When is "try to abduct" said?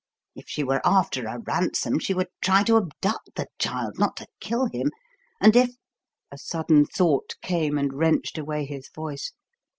2.41-3.35